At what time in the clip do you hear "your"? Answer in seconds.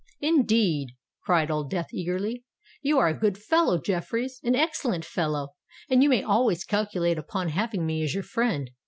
8.15-8.23